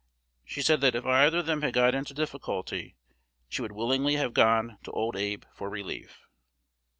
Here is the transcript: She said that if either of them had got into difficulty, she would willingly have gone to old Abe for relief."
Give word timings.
She 0.43 0.63
said 0.63 0.81
that 0.81 0.95
if 0.95 1.05
either 1.05 1.37
of 1.37 1.45
them 1.45 1.61
had 1.61 1.75
got 1.75 1.93
into 1.93 2.15
difficulty, 2.15 2.95
she 3.47 3.61
would 3.61 3.71
willingly 3.73 4.15
have 4.15 4.33
gone 4.33 4.79
to 4.83 4.89
old 4.91 5.15
Abe 5.15 5.43
for 5.53 5.69
relief." 5.69 6.23